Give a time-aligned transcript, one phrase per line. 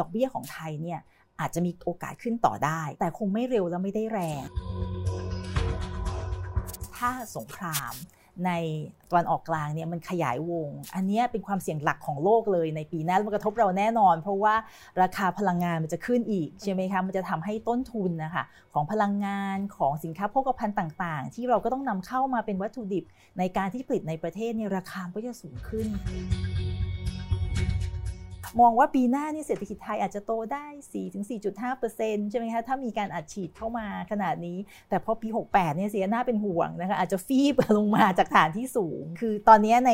[0.00, 1.00] ดอกเบี้ยของไทยเนี่ย
[1.40, 4.44] อาจจะมีโอกาสขึ้นต่อได้ แต่คงไม่เร็วและไม่ได้แรง
[6.96, 7.94] ถ้าสงคราม
[8.46, 8.52] ใน
[9.10, 14.54] ตอนออกกลางเนี่ยมันขยายวง อันนี้เป็นความเสี่ยงหลักของโลกเลยในปีหน้ามันกระทบเราแน่นอน เพราะว่า
[15.02, 23.04] ราคาพลังงานมันจะขึ้นอีกใช่ไหมคะมันจะทำให้ต้นทุนนะคะของพลังงานของสินค้าโภคภัณฑ์ต่างๆ ที่เราก็ต้องนำเข้ามาเป็นวัตถุดิบ
[23.38, 25.86] ในการที่ผลิตในประเทศเนี่ยราคาก็จะสูงขึ้น
[28.60, 30.66] มองว่าปีหน้านี่เศรษฐกิจไทยอาจจะโตได้
[31.48, 34.58] 4-4.5%ใช่ไหมคะถ้ามีการอัดฉีดเข้ามาขนาดนี้
[34.88, 39.92] แต่พอปี 68เนี่ยเสียหน้าเป็นห่วงนะคะอาจจะฟีบลงมาจากฐานที่สูง คือตอนนี้ใน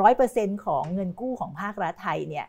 [0.00, 2.46] ร้อยเปอร์เซ็นต์ของเงินกู้ของภาครัฐไทยเนี่ย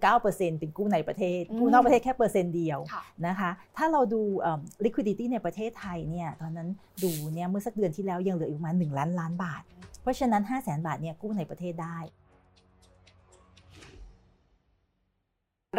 [0.00, 2.78] 99%เป็นกู้ในประเทศ กู้นอกประเทศแค่เปอร์เซ็นต์เดียว
[3.26, 4.22] นะคะถ้าเราดู
[4.84, 6.68] liquidity ในประเทศไทยเนี่ยตอนนั้น
[7.02, 9.62] ดูเนี่ยเมื่อสักเดือนที่แล้วยังเหลืออยู่ประมาณ1ล้านล้านบาท
[10.02, 11.98] เพราะฉะนั้น 5 0 0 0 0 0 บาทเนี่ยกู้ในประเทศได้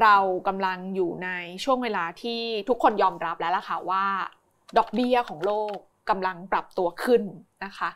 [0.02, 0.16] เรา
[0.48, 1.30] กำลังอยู่ใน
[1.64, 4.06] ช่วงเวลาที่ทุกคนยอมรับแล้วล่ะค่ะว่า
[4.78, 5.76] ดอกเบี้ยของโลก
[6.10, 7.24] กำลังปรับตัวขึ้น
[7.66, 7.90] นะคะ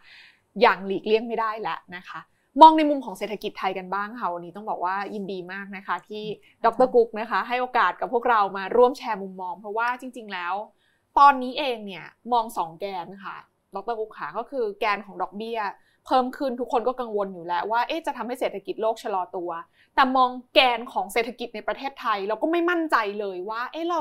[0.61, 2.19] อย่างหลีกเลี่ยงไม่ได้แล้วนะคะ
[2.61, 6.23] มองในมุมของเศรษฐกิจไทยกันบ้างค่ะวันนี้ต้องบอกว่ายินดีมากนะคะ ที่
[6.65, 10.53] ดรกุ๊กนะคะ ให้โอกาสกับพวกเรามาร่วมแชร์มุมมอง เพราะว่าจริง ๆ แล้ว
[11.17, 13.37] ตอนนี้เองเนี่ยมองสองแกนค่ะ
[13.75, 15.59] ดรกุ๊กค่ะก็คือแกนของดอกเบี้ย
[16.05, 19.49] เพิ่มขึ้นทุกคนก็กังวลอยู่แล้วว่าเอ๊ะจะทำให้เศรษฐกิจโลกชะลอตัว
[19.95, 23.99] แต่มองแกนของเศรษฐกิจในประเทศไทย เราก็ไม่มั่นใจเลยว่าเอ๊ะเรา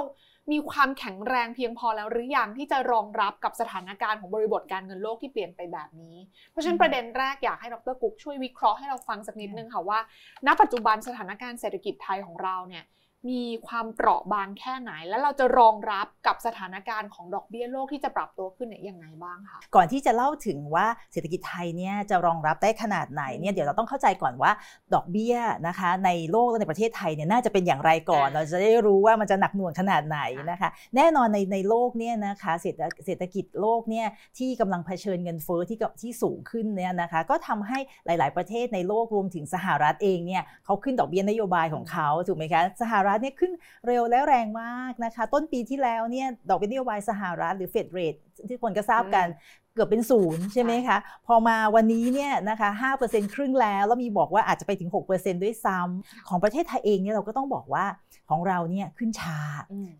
[0.53, 6.17] มีความแข็งแรงเพียงพอแล้วหรือยังที่จะรองรับกับสถานการณ์ของบริบทการเงินโลกที่เปลี่ยนไปแบบนี้
[6.51, 9.99] เพราะฉะนั้นประเด็นแรกอยากให้ดรกุ๊กช่วยวิเคราะห์ให้เราฟังสักนิดนึงค่ะว่า
[10.47, 12.85] ณ ปัจจุบันสถานการณ์เศรษฐกิจไทยของเราเนี่ย
[13.31, 24.53] มีความเปราะบางแค่ไหน แล้วเราจะรองรับกับสถานการณ์ของดอกเบี้ยโลกที่จะปรับตัวขึ้นเนี่ยยังไงบ้างคะก่อนที่จะเล่าถึงว่าเศรษฐกิจไทยเนี่ยจะรองรับได้ขนาดไหนเนี่ยเดี๋ยวเราต้องเข้าใจก่อนว่า
[24.95, 30.21] ดอกเบี้ยนะคะในโลกและในประเทศไทยเนี่ยน่าจะเป็นอย่างไรก่อน เราจะได้รู้ว่ามันจะหนักหน่วงขนาดไหน
[30.51, 34.07] นะคะ แน่นอนในในโลกเนี่ยนะคะเศรษฐเศรษฐกิจโลกเนี่ย
[34.39, 43.53] ที่กำลังเผชิญเงินเฟ้อที่ที่สูงขึ้นเนี่ยนะคะก็ทำให้หลาย ๆ ประเทศในโลกรวมถึงสหรัฐเองเนี่ยเขาขึ้นดอกเบี้ยนโยบายของเขาถูกไหมคะสหรัฐเนี่ยขึ้น
[43.87, 48.15] เร็วและแรงมากนะคะ ต้นปีที่แล้วเนี่ยดอกเบี้ยนโยบายสหรัฐหรือเฟดเรท
[48.49, 49.27] ที่คนก็ทราบกัน
[49.75, 57.85] เกือบเป็นศูนย์ใช่ไหมคะ พอมาวันนี้เนี่ยนะคะห้าเปอร์เซ็นต์ครึ่งแล้ว แล้วมีบอกว่าอาจจะไปถึงหกเปอร์เซ็นต์ด้วยซ้ำของประเทศไทยเองเนี่ยเราก็ต้องบอกว่า
[58.33, 59.39] ของเราเนี่ยขึ้นช้า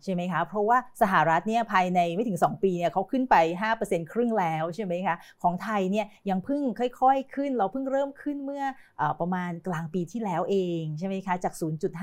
[0.03, 3.35] ใช่ไหมคะเพราะว่าสหรัฐเนี่ยภายในไม่ถึง 2 ปีเนี่ยเขาขึ้นไป
[3.79, 8.63] 5%ครึ่งแล้วใช่ไหมคะของไทยเนี่ยยังเพิ่งค่อย ๆ ขึ้น เราเพิ่งเริ่มขึ้นเมื่อ
[9.01, 11.53] อประมาณกลางปีที่แล้วเองใช่ไหมคะจาก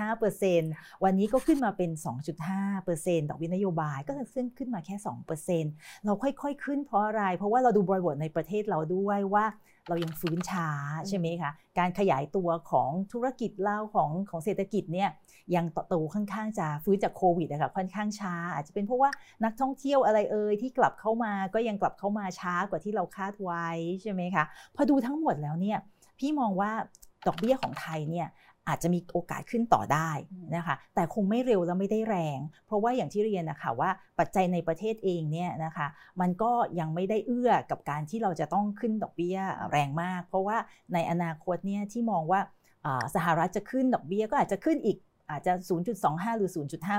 [0.07, 1.91] 0.5%วันนี้ก็ขึ้นมาเป็น
[2.61, 4.97] 2.5%ดอกเบี้ยนโยบายก็ขึ้นขึ้นมาแค่
[5.51, 9.47] 2%เราค่อยๆขึ้นเพราะอะไร เพราะว่าเราดูบริบทในประเทศเราด้วยว่า
[9.89, 10.69] เรายังฟื้นช้า
[11.09, 15.09] ใช่ไหมคะ การขยายตัวของธุรกิจเล่าของของเศรษฐกิจเนี่ย
[15.57, 19.11] ยังโตค่อนข้างจะฟื้นจากโควิดนะคะค่อนข้างช้า อาจจะเป็นเพราะว่า
[19.45, 23.67] นักท่องเที่ยวอะไรเอ่ยที่กลับเข้ามาก็ยังกลับเข้ามาช้ากว่าที่เราคาดไว้
[24.03, 24.45] ใช่ไหมคะ
[24.77, 25.79] พอดูทั้งหมดแล้วเนี่ย
[26.19, 26.71] พี่มองว่า
[27.27, 28.29] ดอกเบี้ยของไทยเนี่ย
[28.69, 30.11] อาจจะมีโอกาสขึ้นต่อได้
[30.57, 35.87] นะคะแต่คงไม่เร็วและไม่ได้แรง เพราะว่าอย่างที่เรียนนะคะว่าปัจจัยในประเทศเองเนี่ยนะคะ
[36.21, 39.39] มันก็ยังไม่ได้เอื้อกับการที่เราจะต้องขึ้นดอกเบี้ย
[39.71, 40.57] แรงมาก เพราะว่า
[40.95, 42.41] ในอนาคตเนี่ยที่มองว่า
[43.15, 44.97] สหรัฐจะขึ้นดอกเบี้ยก็อาจจะขึ้นอีก
[45.31, 45.53] อาจจะ
[45.97, 46.51] 0.25 หรือ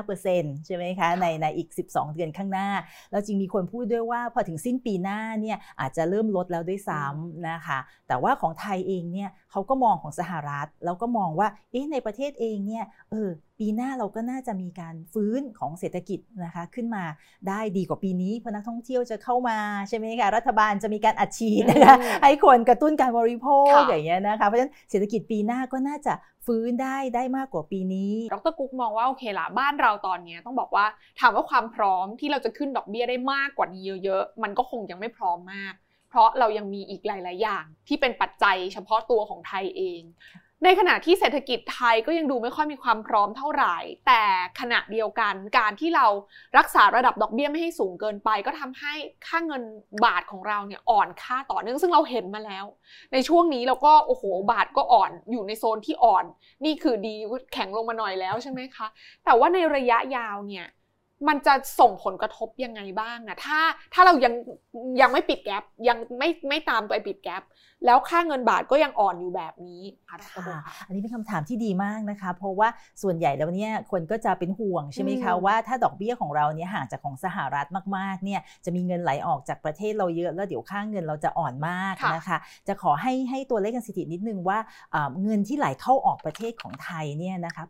[0.08, 2.69] 0.5%ใช่ไหมคะในในอีก 12 เดือนข้างหน้า
[3.12, 13.30] แล้วจริงมีคนพูดด้วยว่าพอถึงสิ้นปีหน้าเนี่ยอาจจะเริ่มลดแล้วด้วยซ้ำนะคะ แต่ว่าของไทยเองเนี่ยเขาก็มองของสหรัฐ แล้วก็มองว่าเอ๊ะในประเทศเองเนี่ยเออ
[13.61, 17.03] ปีหน้าเราก็น่าจะมีการฟื้นของเศรษฐกิจนะคะขึ้นมา
[17.47, 19.57] ได้ดีกว่าปีนี้เพราะนักท่องเที่ยวจะเข้ามา
[19.89, 26.13] ใช่ไหมคะรัฐบาลจะมีการอัดฉีดนะคะให้คนกระตุ้นการบริโภคอย่างเงี้ยนะคะเพราะฉะนั้นเศรษฐกิจปีหน้าก็น่าจะ
[26.45, 30.85] ฟื้นได้ได้มากกว่าปีนี้ ดรกุ๊กมองว่าโอเคละบ้านเราตอนนี้ต้องบอกว่า
[31.19, 35.73] ถามว่าความพร้อมที่เราจะขึ้นดอกเบี้ยได้มากกว่านี้เยอะๆ มันก็คงยังไม่พร้อมมาก
[36.09, 40.01] เพราะเรายังมีอีกหลาย ๆ อย่างที่เป็นปัจจัยเฉพาะตัวของไทยเอง
[40.66, 43.75] ในขณะที่เศรษฐกิจไทยก็ยังดูไม่ค่อยมีความพร้อมเท่าไหร่
[44.08, 44.23] แต่
[44.59, 46.08] ขณะเดียวกันการที่เรา
[46.58, 48.93] รักษาระดับดอกเบี้ยไม่ให้สูงเกินไป ก็ทำให้
[49.28, 49.63] ค่าเงิน
[50.05, 52.66] บาทของเราเนี่ยอ่อนค่าต่อเนื่องซึ่งเราเห็นมาแล้ว
[53.13, 56.25] ในช่วงนี้เราก็โอ้โหบาทก็อ่อนอยู่ในโซนที่อ่อน
[56.66, 57.16] นี่คือดี
[57.53, 58.87] แข็งลงมาหน่อยแล้วใช่ไหมคะ
[59.25, 60.67] แต่ว่าในระยะยาวเนี่ย
[61.28, 63.59] มันจะส่งผลกระทบยังไงบ้างอะถ้า
[63.93, 64.34] ถ้าเรายัง
[65.02, 67.43] ยังไม่ปิดแกลบยังไม่ไม่ตามตัวปิดแกลบ
[67.85, 70.17] แล้วค่าเงินบาทก็ยังอ่อนอยู่แบบนี้ค่ะ
[70.87, 72.69] อันนี้เป็นคำถามที่ดีมากนะคะ เพราะว่า
[73.01, 77.67] ส่วนใหญ่แล้วเนี่ยคนก็จะเป็นห่วงใช่ไหมคะว่าถ้าดอกเบี้ยของเราเนี่ยห่างจากของสหรัฐ
[77.97, 82.37] มากๆเนี่ยจะมีเงินไหลออกจากประเทศเราเยอะ แล้วเดี๋ยวค่าเงินเราจะอ่อนมากนะคะ
[82.67, 84.57] จะขอให้ให้ตัวเลขกันสถิตินิดนึงว่า
[85.23, 87.63] เงินที่ไหลเข้าออกประเทศของไทยเนี่ยนะคะ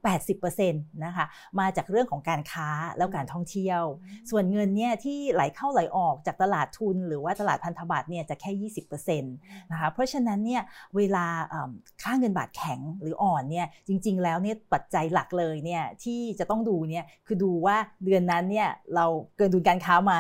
[0.50, 1.26] 80%นะคะ
[1.60, 3.82] มาจากเรื่องของการค้าแล้วการท่องเที่ยว
[4.30, 10.62] ส่วนเงินเนี่ยที่ไหลเข้าไหลออกจากตลาดทุน หรือว่าตลาดพันธบัตรเนี่ยจะแค่ 20%นะคะเพราะฉะนั้นเนี่ย
[10.96, 11.26] เวลา
[12.04, 19.06] ค่าเงินบาทแข็งหรืออ่อนเนี่ยจริง ๆ แล้วเนี่ยปัจจัยหลักเลยเนี่ยที่จะต้องดูเนี่ยคือดูว่าเดือนนั้นเนี่ยเรา
[19.38, 20.14] เกินดุลการค้าไหม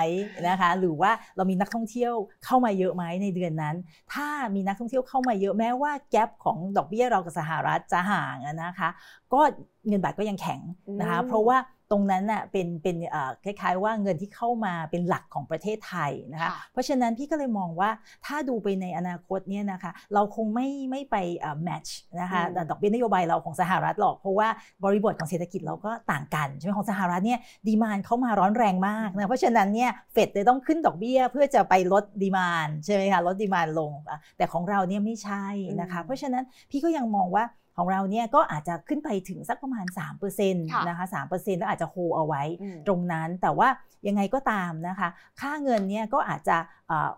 [0.50, 2.14] นะคะหรือว่าเรามีนักท่องเที่ยว
[2.46, 3.76] เข้ามาเยอะไหมในเดือนนั้น
[4.14, 8.90] ถ้ามีนักท่องเที่ยวเข้ามาเยอะแม้ว่าแกลบของดอกเบี้ยเรากับสหรัฐจะห่างนะคะ
[9.34, 9.42] ก็
[9.88, 10.62] เงินบาทก็ยังแข็ง
[11.02, 11.58] นะคะเพราะว่า
[11.92, 12.98] ตรงนั้นน่ะเป็นเป็น
[13.44, 17.90] คล้ายๆ ว่าเงินที่เข้ามาเป็นหลักของประเทศไทยนะคะเพราะฉะนั้นพี่ก็เลยมองว่า
[18.26, 21.16] ถ้าดูไปในอนาคตเนี่ยนะคะเราคงไม่ไม่ไป
[21.64, 24.48] แมทช์นะคะดอกเบี้ยนโยบายเราของสหรัฐหรอก เพราะว่า
[24.84, 33.92] บริบทของเศรษฐกิจเราก็ต่างกันใช่ไหมของสหรัฐเนี่ยดีมานเข้ามาร้อนแรงมากนะเพราะฉะนั้นเนี่ยเฟดเลยต้องขึ้นดอกเบี้ยเพื่อจะไปลดดีมานใช่ไหมคะลดดีมานลง
[34.38, 35.46] แต่ของเราเนี่ยไม่ใช่
[35.82, 37.44] นะคะเพราะฉะนั้นพี่ก็ยังมองว่า
[37.82, 39.86] ของเราเนี่ยก็อาจจะขึ้นไปถึงสักประมาณ
[40.18, 40.54] 3%
[40.88, 42.44] นะคะ3%แล้วอาจจะโฮเอาไว้
[42.88, 43.68] ตรงนั้น แต่ว่า
[44.08, 45.10] ยังไงก็ตามนะคะ
[45.42, 46.58] ค่าเงินเนี่ยก็อาจจะ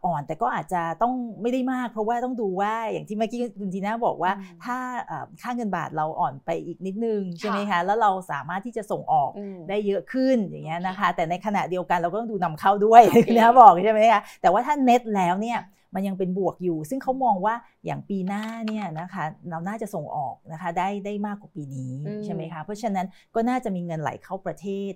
[0.06, 4.32] อ่อนแต่ก็อาจจะต้องไม่ได้มาก เพราะว่าต้องดูว่าอย่างที่เมื่อกี้คุณจีน่าบอกว่า
[4.64, 4.78] ถ้า
[5.42, 9.30] ค่าเงินบาทเราอ่อนไปอีกนิดนึงใช่ไหมคะแล้วเราสามารถที่จะส่งออก
[9.70, 13.02] ได้เยอะขึ้นอย่างเงี้ยนะคะ แต่ในขณะเดียวกันเราก็ต้องดูนำเข้าด้วย
[13.38, 15.60] นะบอกใช่ไหมคะแต่ว่าถ้าเน็ตแล้วเนี่ย
[15.96, 17.56] มันยังเป็นบวกอยู่ ซึ่งเขามองว่า
[17.86, 21.92] อย่างปีหน้าเนี่ยนะคะเราน่าจะส่งออกนะคะได้ได้มากกว่าปีนี้
[22.26, 24.94] ใช่ไหมคะเพราะฉะนั้นก็น่าจะมีเงินไหลเข้าประเทศ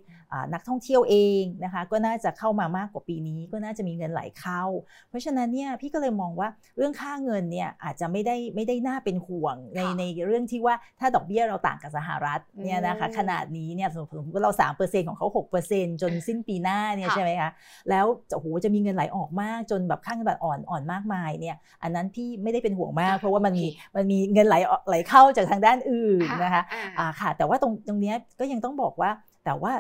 [0.54, 4.64] นักท่องเที่ยวเองนะคะก็น่าจะเข้ามามากกว่าปีนี้ ก็น่าจะมีเงินไหลเข้า
[5.10, 15.28] เพราะฉะนั้นเนี่ยพี่ก็เลยมองว่าเรื่องค่าเงินเนี่ยอาจจะไม่ได้ไม่ได้น่าเป็นห่วงในในเรื่องที่ว่าถ้าดอกเบี้ยเราต่างกับสหรัฐเนี่ยนะคะขนาดนี้เนี่ยสมมติว่าเรา 3%ของเขา
[15.66, 17.52] 6%จนสิ้นปีหน้าเนี่ยใช่ไหมคะ
[17.90, 24.56] แล้วโอ้โหจะมีเงินไหลออกมากจนแบบค่าเงินบาทอ่อนอ่อนมากมายเนี่ยอันนั้นพี่ไม่ได้เป็นห่วงมาก เพราะว่ามันมีมันมีเงินไหล
[24.88, 26.64] ไหลเข้าจากทางด้านอื่นนะคะ
[27.00, 29.12] อ่าค่ะแต่ว่าตรงตรงนี้ก็ยังต้องบอกว่า
[29.48, 29.74] แต่ว่า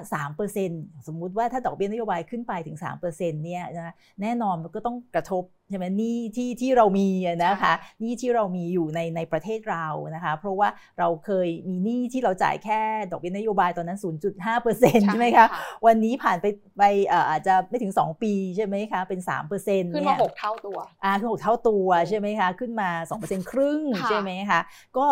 [0.43, 7.09] 3%สมมุติว่าถ้าดอกเบี้ยนโยบายขึ้นไปถึง 3%เนี่ยนะแน่นอนมันก็ต้องกระทบ ใช่ไหมนี่ที่ที่เรามี
[7.45, 7.73] นะคะ
[8.03, 10.69] นี่ที่เรามีอยู่ในในประเทศเรานะคะเพราะว่า
[10.99, 12.81] เราเคยมีหนี้ที่เราจ่ายแค่
[13.11, 13.99] ดอกเบี้ยนโยบายตอนนั้น
[14.47, 15.47] 0.5%ใช่ไหมคะ
[15.85, 16.45] วันนี้ผ่านไป
[16.77, 16.83] ไป
[17.29, 19.19] อาจจะไม่ถึง 2 ปีใช่ไหมคะเป็น
[19.61, 24.59] 3%ขึ้นมา 6 เท่าตัวอ่าขึ้น6เท่าตัวใช่ไหมคะขึ้นมา 2%ครึ่งใช่ไหมคะ
[24.97, 25.07] ก็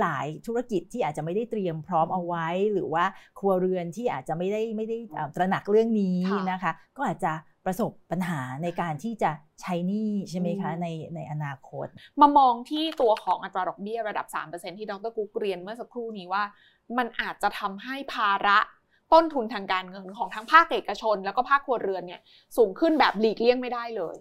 [0.00, 3.04] หลาย ๆ ธุรกิจที่อาจจะไม่ได้เตรียมพร้อมเอาไว้ หรือว่า
[3.38, 4.96] ครัวเรือนที่อาจจะไม่ได้ไม่ได้
[5.36, 6.18] ตระหนักเรื่องนี้
[6.50, 7.32] นะคะ ก็อาจจะ
[7.66, 9.30] ประสบปัญหาในการที่จะ
[9.60, 11.86] ใช้หนี้ใช่ไหมคะในในอนาคต
[12.20, 16.44] มามองที่ตัวของอัตราดอกเบี้ยระดับ 3%ที่ดรกุ๊กเรียนเมื่อสักครู่นี้ว่า
[16.98, 18.58] มันอาจจะทำให้ภาระ
[19.12, 22.20] ต้นทุนทางการเงินของทั้งภาคเอกชน แล้วก็ภาคครัวเรือนเนี่ย
[22.56, 24.16] สูงขึ้นแบบหลีกเลี่ยงไม่ได้เลย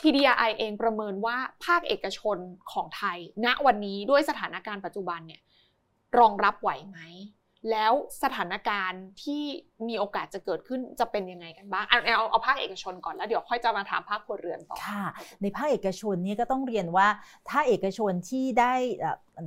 [0.00, 2.38] TDI เองประเมินว่าภาคเอกชน
[2.72, 5.40] ของไทย ณวันนี้ด้วยสถานการณ์ปัจจุบันเนี่ย
[6.18, 6.98] รองรับไหวไหม
[7.70, 9.42] แล้วสถานการณ์ที่
[9.88, 15.04] มีโอกาสจะเกิดขึ้นจะเป็นยังไงกันบ้างเอาเอาเอาภาคเอกชนก่อนแล้วเดี๋ยวค่อยจะมาถามภาคครัวเรือนต่อค่ะ
[15.42, 17.08] ในภาคเอกชนนี่ก็ต้องเรียนว่า
[17.48, 18.74] ถ้าเอกชนที่ได้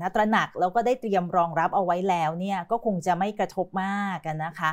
[0.01, 4.71] นะตระหนักแล้วก็ได้เตรียมรองรับเอาไว้แล้วเนี่ยก็คงจะไม่กระทบมากกันนะคะ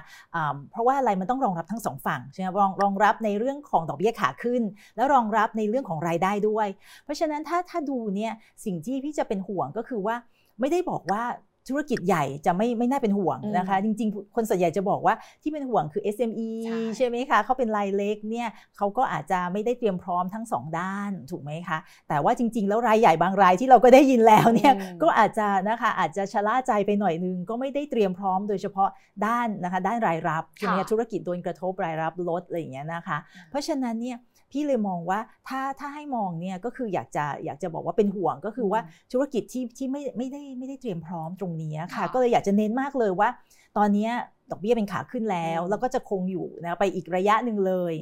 [0.70, 4.62] เพราะว่าอะไรมันต้องรองรับทั้งสองฝั่งใช่ไหมรองรองรับในเรื่องของดอกเบี้ยขาขึ้น
[4.96, 6.68] แล้วรองรับในเรื่องของรายได้ด้วย
[7.04, 8.32] เพราะฉะนั้นถ้าถ้าดูเนี่ย
[8.64, 10.16] สิ่งที่พี่จะเป็นห่วงก็คือว่า
[10.60, 11.22] ไม่ได้บอกว่า
[11.68, 16.50] ธุรกิจใหญ่จะไม่ไม่น่าเป็นห่วงนะคะ จริง ๆ คนส่วนใหญ่จะบอกว่าที่เป็นห่วงคือ SME
[16.96, 28.88] ใช่ไหมคะเขาเป็นรายเล็กเนี่ยเขาก็อาจจะไม่ได้เตรียมพร้อมทั้งสองด้านถูกไหมคะแต่ว่าจริง ๆ แล้วรายใหญ่บางรายที่เราก็ได้ยินแล้วเนี่ยก็อาจจะนะคะอาจจะชะล่าใจไปหน่อยนึงก็ไม่ได้เตรียมพร้อมโดยเฉพาะ
[29.26, 33.18] ด้านนะคะด้านรายรับใช่ไหมธุรกิจโดนกระทบรายรับลดอะไรอย่างเงี้ยนะคะ
[33.50, 34.18] เพราะฉะนั้นเนี่ย
[34.52, 38.80] พี่เลยมองว่าถ้าถ้าให้มองเนี่ยก็คืออยากจะอยากจะบอกว่าเป็นห่วงก็คือว่า
[39.12, 43.28] ธุรกิจที่ที่ไม่ไม่ได้ไม่ได้เตรียมพร้อมตรงนี้ค่ะ ก็เลยอยากจะเน้นมากเลยว่า
[43.76, 44.08] ตอนนี้
[44.50, 47.94] ดอกเบี้ยเป็นขาขึ้นแล้ว แล้วก็จะคงอยู่นะไปอีกระยะหนึ่งเลย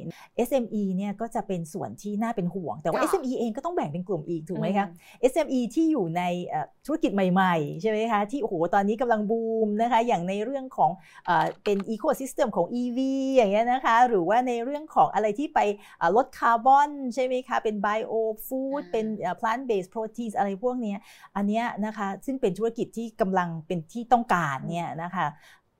[0.47, 4.87] SME เนี่ยก็จะเป็นส่วนที่น่าเป็นห่วง แต่ว่า SME เองก็ต้องแบ่งเป็นกลุ่มอีกถูกไหมคะ
[5.31, 6.23] SME ที่อยู่ใน
[6.85, 10.91] ธุรกิจใหม่ๆ ใช่ไหมคะ ที่โอ้โหตอนนี้กำลังบูมนะคะ อย่างในเรื่องของ
[11.63, 12.99] เป็นอีโคซิสเต็มของ EV
[13.35, 15.59] อย่างเงี้ยนะคะ หรือว่าในเรื่องของอะไรที่ไป
[16.15, 18.13] ลดคาร์บอนใช่ไหมคะ เป็นไบโอ
[18.47, 19.05] ฟู้ดเป็น
[19.39, 20.95] plant based protein อะไรพวกนี้
[21.35, 25.27] อันเนี้ยนะคะซึ่งเป็นธุรกิจที่กำลังเป็นที่ต้องการเนี่ยนะคะ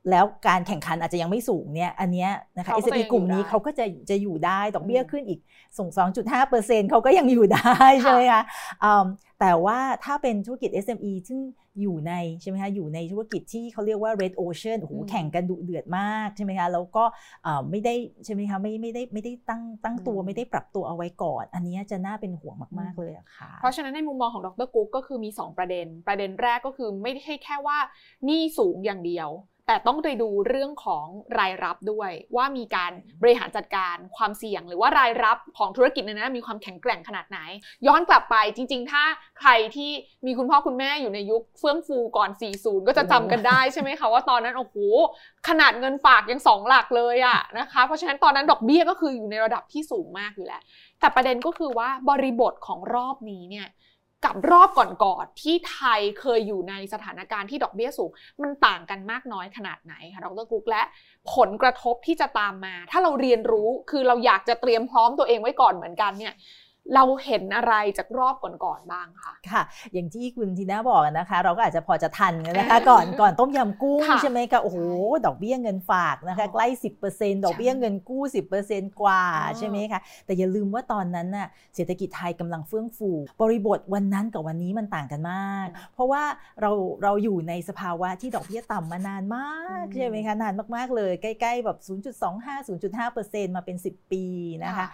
[0.09, 5.39] แล้วการแข่งขันอาจจะยังไม่สูงเนี่ยอันเนี้ยนะคะเขาก็ S&P จะยังกลุ่มนี้อยู่ได้เขาก็จะจะอยู่ได้ดอกเบี้ยอืมขึ้นอีก
[5.77, 8.43] ส่ง 2.5เปอร์เซ็นต์เขาก็ยังอยู่ได้ใช่ไหมคะ
[8.83, 9.05] อืม
[9.39, 11.39] แต่ว่าถ้าเป็นธุรกิจ SME ซึ่ง
[11.81, 17.03] อยู่ในใช่ไหมคะอยู่ในธุรกิจที่เขาเรียกว่า red ocean โอ้โหอืมแข่งกันดุเดือดมากใช่ไหมคะแล้วก็
[17.43, 17.95] เอ่อไม่ได้
[18.25, 27.77] ใช่ไหมคะไม่ไม่ได้ไม่ได้ตั้งตั้งตัวอืมไม่ได้ปรับตัวเอาไว้ก่อน อันเนี้ยจะน่าเป็นห่วงมาก ๆ เลยอะค่ะ เพราะฉะนั้นในมุมมองของดรกุ๊กก็คือมี 2 ประเด็น ประเด็นแรกก็คือไม่ใช่แค่ว่า
[28.25, 29.29] หนี้สูงอย่างเดียว
[29.67, 31.05] แต่ต้องไปดูเรื่องของ
[31.39, 37.39] รายรับด้วย ว่ามีการบริหารจัดการความเสี่ยง หรือว่ารายรับของธุรกิจนั้นนะมีความแข็งแกร่งขนาดไหน
[37.88, 39.03] ย้อนกลับไปจริง ๆ ถ้า
[39.39, 39.91] ใครที่
[40.25, 44.75] มีคุณพ่อคุณแม่อยู่ในยุคเฟื่องฟูก่อน 40 ก็จะจำกันได้ใช่ไหมคะว่าตอนนั้นโอ้โห
[45.47, 50.62] ขนาดเงินฝากยังสองหลักเลยอะนะคะเพราะฉะนั้นตอนนั้นดอกเบี้ยก็คืออยู่ในระดับที่สูงมากอยู่แล้ว
[51.00, 53.67] แต่ประเด็นก็คือว่าบริบทของรอบนี้เนี่ย
[54.25, 60.83] กับรอบก่อนๆที่ไทยเคยอยู่ในสถานการณ์ที่ดอกเบี้ยสูง มันต่างกันมากน้อยขนาดไหนคะดรกุ๊กและ
[61.36, 66.33] ผลกระทบที่จะตามมา ถ้าเราเรียนรู้คือเราอยากจะเตรียมพร้อมตัวเองไว้ก่อนเหมือนกันเนี่ย
[66.96, 69.62] เราเห็นอะไรจากรอบก่อนๆบ้างคะค่ะ
[69.94, 76.67] อย่างที่คุณทีน่าบอกนะคะ เราก็อาจจะพอจะทันนะคะ ก่อนก่อนต้มยำกุ้งค่ะใช่ไหมคะโอ้โหใช่ดอกเบี้ยเงินฝากนะคะอ๋อใกล้
[77.06, 78.24] 10%ดอกเบี้ยเงินกู้
[78.62, 83.10] 10%กว่าอ๋อใช่ไหมคะแต่อย่าลืมว่าตอนนั้นน่ะเศรษฐกิจไทยกำลังเฟื่องฟู
[83.41, 86.24] บริบทวันนั้นกับวันนี้มันต่างกันมาก เพราะว่า
[86.62, 86.72] เรา
[87.03, 89.51] เราอยู่ในสภาวะที่ดอกเบี้ยต่ำมานานมา
[89.84, 94.24] กอืมใช่ไหมคะนานมากๆเลย ใกล้ๆแบบ 0.25 0.5%มาเป็น 10 ปี
[94.65, 94.88] นะคะ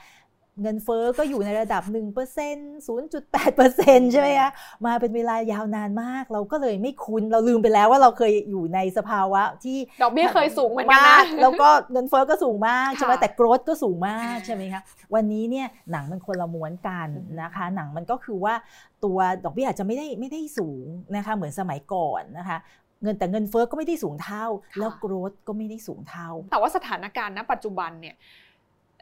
[0.62, 4.52] เงินเฟอ้อก็อยู่ในระดับ 1% 0.8%ใช่ไหมคะ
[4.86, 14.82] มาเป็นเวลายาวนานมาก เราก็เลยไม่คุ้น เราลืมไปแล้วว่าเราเคยอยู่ในสภาวะที่ดอกเบี้ยเคยสูงเหมือนกันนะากแล้วก็เงินเฟอ้อก็สูงมากใช่ไหมค่ะแต่โกรธก็สูงมากอ่าใช่ไหมคะ
[15.16, 18.54] วันนี้เนี่ยหนังมันคนละม้วนกันอืมนะคะ หนังมันก็คือว่า
[19.04, 22.58] ตัวดอกเบี้ยอาจจะไม่ได้ไม่ได้สูงนะคะเหมือนสมัยก่อนนะคะ
[23.04, 24.46] เงินแต่เงินเฟอ้อก็ไม่ได้สูงเท่า
[24.80, 28.16] แล้วโกรธก็ไม่ได้สูงเท่า แต่ว่าสถานการณ์ณปัจจุบันเนี่ย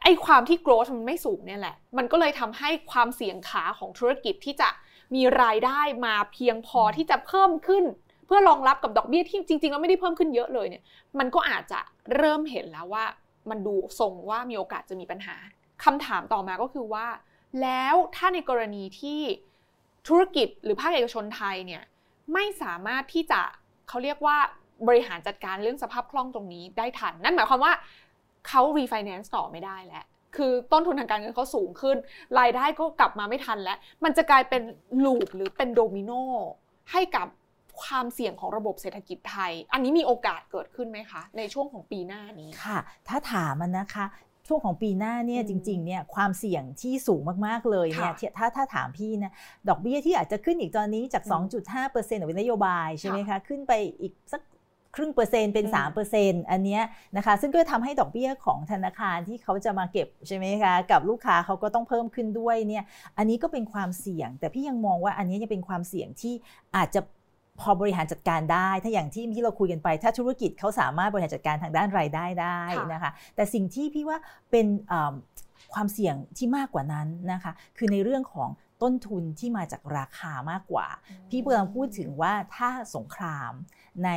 [0.04, 4.70] ไอ้ความที่ growth มันไม่สูงเนี่ยแหละ มันก็เลยทำให้ความเสี่ยงขาของธุรกิจที่จะ
[5.16, 7.84] มีรายได้มาเพียงพอที่จะเพิ่มขึ้น
[8.26, 10.84] เพื่อรองรับกับดอกเบี้ยที่จริงๆแล้วไม่ได้เพิ่มขึ้นเยอะเลยเนี่ย
[11.20, 11.80] มันก็อาจจะ
[12.16, 13.06] เริ่มเห็นแล้วว่า
[13.50, 15.36] มันดูทรงว่ามีโอกาสจะมีปัญหา
[15.84, 17.08] คำถามต่อมาก็คือว่า
[17.62, 19.22] แล้วถ้าในกรณีที่
[20.08, 21.84] ธุรกิจหรือภาคเอกชนไทยเนี่ย
[22.34, 23.42] ไม่สามารถที่จะ
[23.90, 24.38] เขาเรียกว่า
[24.88, 27.74] บริหารจัดการเรื่องสภาพคล่องตรงนี้ได้ทัน นั่นหมายความว่า
[28.48, 30.06] เขา refinance ต่อไม่ได้แล้ว
[30.36, 31.98] คือต้นทุนทางการเงินเขาสูงขึ้น
[32.40, 34.62] รายได้ก็กลับมาไม่ทันแล้ว มันจะกลายเป็น
[35.06, 36.12] ลูปหรือเป็นโดมิโน
[36.92, 37.28] ให้กับ
[37.84, 44.06] ความเสี่ยงของระบบเศรษฐกิจไทย อันนี้มีโอกาสเกิดขึ้นไหมคะ ในช่วงของปีหน้านี้ค่ะ ถ้าถามมันนะคะ
[44.48, 49.34] ช่วงของปีหน้าเนี่ยอืมจริงๆเนี่ยความเสี่ยงที่สูงมากๆเลยเนี่ยค่ะที่ถ้าถ้าถามพี่นะ
[49.70, 51.44] ดอกเบี้ยที่อาจจะขึ้นอีกตอนนี้จากอืม
[51.74, 53.72] 2.5%เป็นนโยบายใช่ไหมค่ะคะขึ้นไป
[54.02, 54.42] อีกสัก
[54.96, 56.84] ครึ่งเปอร์เซ็นต์เป็นอืม3เปอร์เซ็นต์อันเนี้ย
[57.18, 62.84] นะคะซึ่งก็ทำให้ดอกเบี้ยของธนาคารที่เขาจะมาเก็บใช่ไหมคะกับลูกค้าเขาก็ต้องเพิ่มขึ้นด้วยเนี่ย
[63.18, 66.34] อันนี้ก็เป็นความเสี่ยง แต่พี่ยังมองว่าอันนี้ยังเป็นความเสี่ยงที่
[66.76, 67.02] อาจจะ
[67.62, 74.18] พอบริหารจัดการได้ ถ้าอย่างที่ที่เราคุยกันไป ถ้าธุรกิจเขาสามารถบริหารจัดการทางด้านรายได้ได้ค่ะนะคะ แต่สิ่งที่พี่ว่า
[74.52, 75.14] เป็นเอิ่ม
[75.74, 78.50] ความเสี่ยงที่มากกว่านั้นนะคะ คือในเรื่องของ
[78.82, 80.88] ต้นทุนที่มาจากราคามากกว่า
[81.30, 83.52] พี่กำลังพูดถึงว่าถ้าสงคราม
[84.06, 84.10] ใน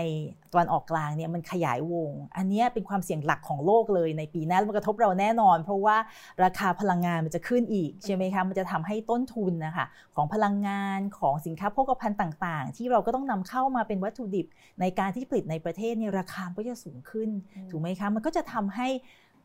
[0.53, 5.97] ตะวันออกกลางเนี่ยมันขยายวง อันนี้เป็นความเสี่ยงหลักของโลกเลยในปีหน้ามันกระทบเราแน่นอน เพราะว่า
[6.45, 14.47] ราคาพลังงานมันจะขึ้นอีกใช่ไหมคะมันจะทำให้ต้นทุนนะคะของพลังงานของสินค้าโภคภัณฑ์ต่างๆ ที่เราก็ต้องนำเข้ามาเป็นวัตถุดิบ
[14.81, 17.31] ในการที่ผลิตในประเทศเนี่ยราคาก็จะสูงขึ้น
[17.71, 18.89] ถูกไหมคะมันก็จะทำให้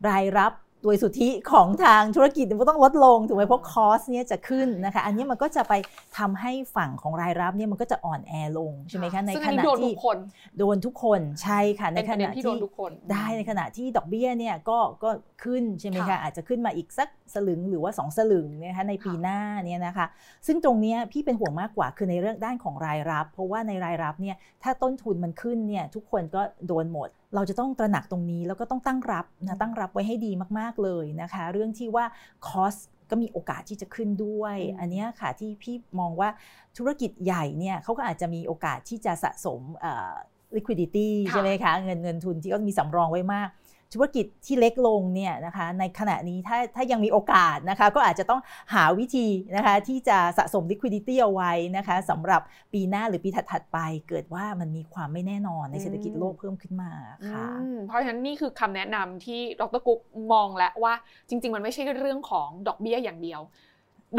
[0.09, 5.73] รายรับ โดยสุทธิของทางธุรกิจมันก็ต้องลดลงถูกไหมเพราะคอสเนี่ยจะขึ้นนะคะอันนี้มันก็จะไป
[6.17, 10.17] ทำให้ฝั่งของรายรับเนี่ยมันก็จะอ่อนแอลงใช่ไหมคะในซึ่งขอันนี้ณะโดนทุที่กคน
[10.59, 15.09] โดนทุกคนใช่ค่ะในเป็นขประเด็ณะนที่โดนทุกคนได้ในขณะที่ดอกเบี้ยเนี่ยก็ก็
[15.43, 20.05] ขึ้นใช่ไหมคะค่ะอาจจะขึ้นมาอีกสักสลึงหรือว่า 2 สลึงนะคะในปีค่ะหน้าเนี่ยนะคะ
[20.47, 32.05] ซึ่งตรงเนี้ยพี่เป็นห่วงมากกว่าคือในเรื่องด้านของรายรับ เพราะว่าในรายรับเนี่ยถ้าต้นทุนมันขึ้นเนี่ยทุกคนก็โดนหมด เราจะต้องตระหนักตรงนี้แล้วก็ต้องตั้งรับนะตั้งรับไว้ให้ดีมากๆเลยนะคะ เรื่องที่ว่า
[32.47, 32.75] คอส
[33.09, 36.29] ก็มีโอกาสที่จะขึ้นด้วยอืมอันเนี้ยค่ะที่พี่มองว่า
[36.77, 40.13] ธุรกิจใหญ่เนี่ยเขาก็อาจจะมีโอกาสที่จะสะสมเอ่อ
[40.57, 43.49] liquidity ค่ะใช่ไหมคะ เงินเงินทุนที่ก็มีสำรองไว้มาก
[43.93, 48.41] ธุรกิจที่เล็กลงเนี่ยนะคะในขณะนี้ถ้าถ้ายังมีโอกาสนะคะก็อาจจะต้อง
[48.73, 52.41] หาวิธีนะคะที่จะสะสม liquidity เอาไว้นะคะสำหรับ
[52.73, 53.77] ปีหน้าหรือปีถัดๆไป
[54.07, 56.91] เกิดว่ามันมีความไม่แน่นอนในเศรษฐกิจโลกเพิ่มขึ้นมา
[57.29, 59.99] ค่ะอืมเพราะฉะนั้นนี่คือคำแนะนำที่ดรกุ๊ก
[60.31, 60.93] มองแล้วว่า
[61.29, 63.41] จริง ๆ มันไม่ใช่เรื่องของดอกเบี้ยอย่างเดียว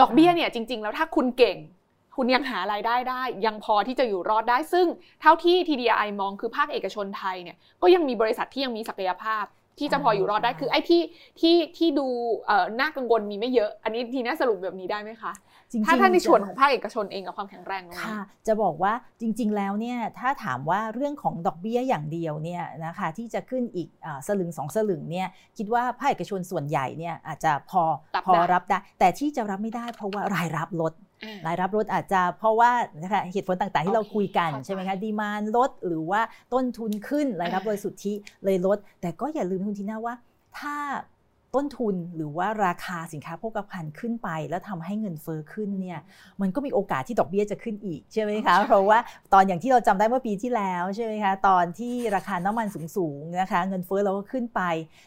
[0.01, 1.59] ดอกเบี้ยเนี่ยจริง ๆ แล้วถ้าคุณเก่ง
[2.17, 4.87] คุณยังหารายได้ได้ ยังพอที่จะอยู่รอดได้ซึ่ง
[5.21, 9.45] เท่าที่ TDI มองคือภาคเอกชนไทยเนี่ยก็ยังมีบริษัทที่ยังมีศักยภาพ
[9.81, 11.03] ที่จะพออยู่รอดได้คือไอ้ที่
[11.41, 12.07] ที่ที่ดู
[12.81, 15.33] น่ากังวลมีไม่เยอะ อันนี้ทีน่าสรุปแบบนี้ได้ไหมคะ
[15.87, 23.89] ถ้าท่านในส่วนของภาคเอกชนเองกับความแข็งแรงค่ะ จะบอกว่าจริง ๆ แล้วเนี่ยถ้าถามว่าเรื่องของดอกเบี้ยอย่างเดียวเนี่ยนะคะที่จะขึ้นอีก
[24.27, 27.83] สลึงสองสลึงเนี่ยคิดว่าภาคเอกชนส่วนใหญ่เนี่ยอาจจะพอ
[28.27, 30.93] พอรับได้ แต่ที่จะรับไม่ได้เพราะว่ารายรับลด
[31.47, 32.71] รายรับลดอาจจะเพราะว่า
[33.03, 36.21] นะคะเหตุผลต่างๆ ที่เราคุยกันใช่ไหมคะดีมานลดหรือว่า
[36.53, 38.13] ต้นทุนขึ้นรายรับโดยสุทธิ
[38.45, 40.15] เลยลด แต่ก็อย่าลืมคุณทีน่าว่า
[40.59, 40.77] ถ้า
[41.55, 45.99] ต้นทุนหรือว่าราคาสินค้าโภคภัณฑ์ขึ้นไป แล้วทำให้เงินเฟอ้อขึ้นเนี่ย
[46.41, 48.99] มันก็มีโอกาสที่ดอกเบี้ยจะขึ้นอีกใช่ไหมคะเพราะว่า
[49.33, 52.67] ตอนอย่างที่เราจำได้เมื่อปีที่แล้วใช่ไหมคะตอนที่ราคาน้ำมัน
[52.97, 54.61] สูงๆนะคะเงินเฟอ้อเราก็ขึ้นไป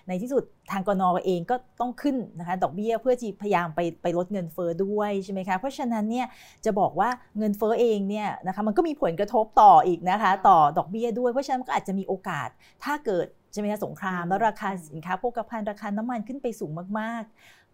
[0.07, 6.27] ในที่สุดทางกนอเองก็ต้องขึ้นนะคะดอกเบี้ยเพื่อที่พยายามไปไปลดเงินเฟอ้อด้วยใช่ไหมคะเพราะฉะนั้นเนี่ย
[6.65, 12.50] จะบอกว่าเงินเฟอ้อเองเนี่ยนะคะมันก็มีผลกระทบต่ออีกนะคะต่อดอกเบี้ยด้วยเพราะฉะนั้นก็อาจจะมีโอกาส
[12.83, 17.24] ถ้าเกิด ใช่ไหมคะสงครามแล้วราคาสินค้าโภคภัณฑ์ราคาน้ำมันขึ้นไปสูงมาก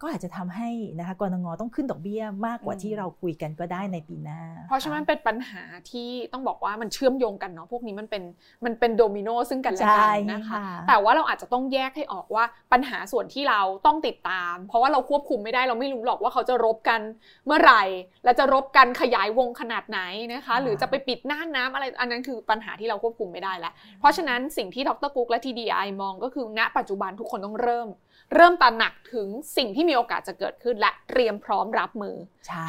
[0.01, 8.23] ก็อาจจะทำให้นะคะกรงงต้องขึ้นดอกเบี้ยมากกว่าที่เราคุยกันก็ได้ในปีหน้า เพราะฉะนั้นเป็นปัญหาที่ต้องบอกว่ามันเชื่อมโยงกันเนาะพวกนี้มันเป็น
[8.65, 17.01] มันเป็นโดมิโนซึ่งกันและกันนะคะ แต่ว่าเราอาจจะต้องแยกให้ออกว่าปัญหาส่วนที่เราต้องติดตาม เพราะว่าเราควบคุมไม่ได้เราไม่รู้หรอกว่าเขาจะรบกัน
[17.45, 17.83] เมื่อไหร่
[18.23, 19.99] และจะรบกันขยายวงขนาดไหน
[20.33, 27.87] นะคะ หรือจะไปปิดหน้าน้ำอะไรอันนั้นคือปัญหาที่เราควบคุมไม่ได้แล้วเพราะฉะนั้นสิ่งที่ดรกุ๊กและ TDI มองก็คือณปัจจุบันทุกคนต้องเริ่ม
[28.35, 32.15] เริ่มตระหนักถึงสิ่งที่มีโอกาสจะเกิดขึ้น และเตรียมพร้อมรับมือ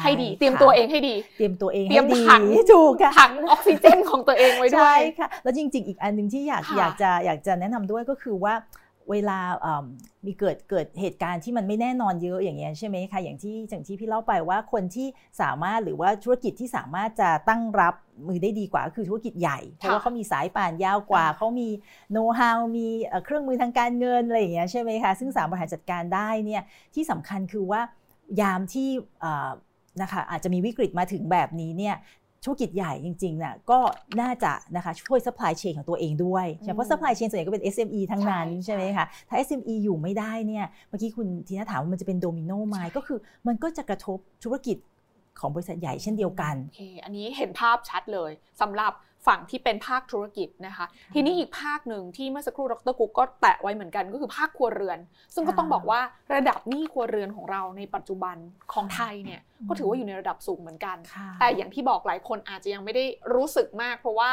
[0.01, 8.53] ให้ดี เตรียมตัวเองให้ดี เตรียมตัวเองเตรียมถังถูกถังออกซิเจนของตัวเองไว้ด้วยใช่ค่ะแล้วจริง ๆ อีกอันหนึ่งที่อยากอยากจะอยากจะแนะนำด้วยก็คือว่า
[9.11, 9.39] เวลา
[10.25, 15.07] มีเกิดเกิดเหตุการณ์ที่มันไม่แน่นอนเยอะอย่างเงี้ยใช่ไหมคะอย่างที่อย่างที่พี่เล่าไปว่าคนที่
[15.41, 17.95] สามารถหรือว่าธุรกิจที่สามารถจะตั้งรับ
[18.27, 21.69] มือได้ดีกว่าคือธุรกิจใหญ่ เพราะว่าเขามีสายป่านยาวกว่าเขามี
[22.11, 22.87] โน้ตฮาวมี
[23.25, 26.61] เครื่องมือทางการเงินอะไรอย่างเงี้ยใช่ไหมคะซึ่งสามารถบริหารจัดการได้เนี่ย
[26.95, 27.81] ที่สำคัญคือว่า
[28.41, 28.89] ยามที่
[30.01, 31.95] นะคะอาจจะมีวิกฤตมาถึงแบบนี้เนี่ย
[32.43, 33.79] ธุรกิจใหญ่จริงๆน่ะก็
[34.21, 36.45] น่าจะนะคะช่วย supply chain ของตัวเองด้วย
[36.75, 44.77] เพราะ supply chain ส่วนใหญ่ก็เป็น SME ทั้งนั้นใช่ไหมคะถ้า SME อยู่ไม่ได้เนี่ยเมื่อกี้คุณทีน่าถามว่ามันจะเป็นโดมิโนไหมก็คือมันก็จะกระทบธุรกิจ
[45.39, 48.31] ของบริษัทใหญ่เช่นเดียวกันโอเคอันนี้เห็นภาพชัดเลย
[48.61, 48.93] สำหรับ
[49.27, 54.99] ฝั่งที่เป็นภาคธุรกิจนะคะ ทีนี้อีกภาคหนึ่งที่เมื่อสักครู่ดรกุ๊กก็แตะไว้เหมือนกันก็คือภาคครัวเรือน
[55.33, 55.99] ซึ่งก็ต้องบอกว่า
[56.35, 58.37] ระดับหนี้ครัวเรือนของเราในปัจจุบัน
[58.73, 60.97] ของไทยเนี่ยก็ถือว่าอยู่ในระดับสูงเหมือนกัน
[61.39, 63.05] แต่อย่างที่บอกหลายคนอาจจะยังไม่ได้
[63.35, 64.31] รู้สึกมาก เพราะว่า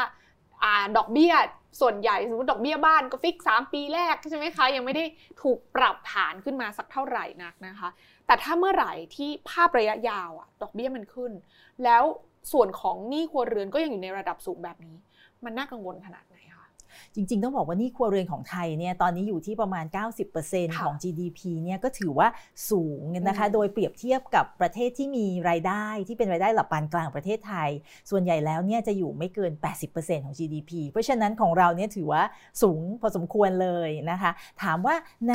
[0.97, 1.33] ดอกเบี้ย
[1.81, 5.05] ส่วนใหญ่สมมติดอกเบี้ยบ้านก็ฟิกสามปีแรกใช่ไหมคะยังไม่ได้
[5.41, 7.89] ถูกปรับฐานขึ้นมาสักเท่าไหร่นักนะคะ
[8.27, 11.31] แต่ถ้าเมื่อไหร่ที่ภาพระยะยาวอะดอกเบี้ยมันขึ้น
[11.83, 12.03] แล้ว
[12.51, 14.95] ส่วนของหนี้ครัวเรือนก็ยังอยู่ในระดับสูงแบบนี้
[15.45, 16.23] มันน่ากังวลขนาด
[17.15, 19.85] จริง ๆ ต้องบอกว่านี่ครัวเรือนของไทยเนี่ยตอนนี้อยู่ที่ประมาณ
[20.33, 22.27] 90%ของ GDP เนี่ยก็ถือว่า
[22.69, 27.69] สูงนะคะ โดยเปรียบเทียบกับประเทศที่มีรายได้ที่เป็นรายได้ระดับปานกลางประเทศไทย
[28.09, 29.51] ส่วนใหญ่แล้วเนี่ยจะอยู่ไม่เกิน
[29.89, 32.23] 80%ของ GDP เพราะฉะนั้นของเราเนี่ยถือว่า
[32.61, 34.31] สูงพอสมควรเลยนะคะ
[34.63, 34.95] ถามว่า
[35.27, 35.33] ใน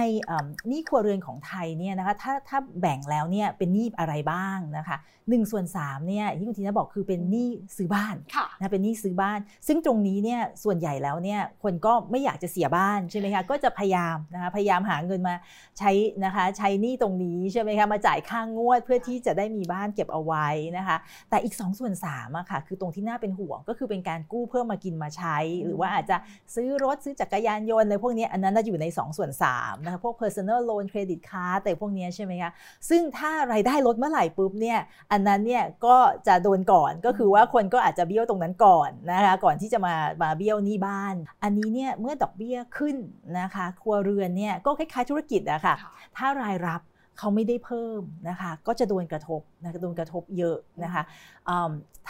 [0.71, 4.97] นี่ครัวเรือนของไทยเนี่ยนะคะถ้าถ้าแบ่งแล้วเนี่ยเป็นหนี้อะไรบ้างนะคะ
[5.29, 8.17] หนึ่งส่วนสามเนี่ยที่คุณทีน่าบอกคือเป็นหนี้ซื้อบ้าน
[8.59, 15.35] นะเป็นหนี้ซื้อบ้าน ซึ่งตรงนี้เนี่ยส่วนใหญ่แล้วเนี่ยคนก็ไม่อยากจะเสียบ้านใช่ไหมคะก็จะพยายามนะคะพยายามหาเงินมา
[15.79, 15.91] ใช้
[16.25, 20.97] นะคะใช้หนี้ตรงนี้ใช่ไหมคะมาจ่ายค่างงวดเพื่อที่จะได้มีบ้านเก็บเอาไว้นะคะ
[21.31, 26.17] แต่อีก2ส่วน3อะค่ะคือตรงที่น่าเป็นห่วงก็คือเป็นการกู้เพิ่มมากินมาใช้ หรือว่าอาจจะ
[26.55, 32.51] ซื้อรถซื้อจักรยานยนต์อะไรพวกนี้อันนั้นอยู่ใน 2 ส่วน3นะคะพวก personal loan credit card แต่พวกนี้ใช่ไหมคะ
[32.89, 34.79] ซึ่งถ้ารายได้ลดเมื่อไหร่ปุ๊บเนี่ย
[35.13, 42.97] อันนั้นเนี่ยก็จะโดนก่อนก็คือว่าคนก็อาจจะเบี้ยวตรงนั้นก่อนนะคะก่อนที่จะมามาเบี้ยวหนี้บ้าน อันนี้เนี่ยเมื่อดอกเบี้ยขึ้น
[43.41, 45.75] นะคะ ครัวเรือนเนี่ยก็คล้ายๆธุรกิจอะค่ะ
[46.17, 46.81] ถ้ารายรับ
[47.19, 51.03] เขาไม่ได้เพิ่มนะคะ ก็จะโดนกระทบนะโดนกระทบเยอะนะคะ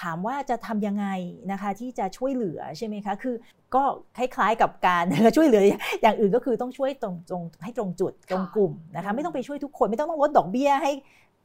[0.00, 1.06] ถามว่าจะทำยังไง
[1.52, 3.34] นะคะที่จะช่วยเหลือใช่ไหมคะคือ
[3.74, 3.84] ก็
[4.16, 5.04] คล้ายๆกับการ
[5.36, 5.62] ช่วยเหลือ
[6.02, 10.92] อย่างอื่นก็คือต้องช่วยตรงตรงให้ตรงจุดตรงกลุ่มนะคะไม่ต้องไปช่วยทุกคนไม่ต้องต้องลดดอกเบี้ยให้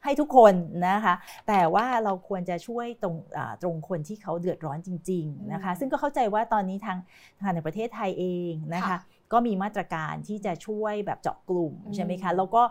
[0.04, 0.54] ให้ทุกคน
[0.88, 1.14] นะคะ
[1.48, 3.16] แต่ว่าเราควรจะช่วยตรง
[3.62, 6.98] ตรงคนที่เขาเดือดร้อนจริง ๆนะคะ ซึ่งก็เข้าใจว่าตอนนี้ทาง
[7.42, 8.98] ทางในประเทศไทยเองนะคะ
[9.32, 12.62] ก็มีมาตรการที่จะช่วยแบบเจาะกลุ่มใช่ไหมคะ แล้วก็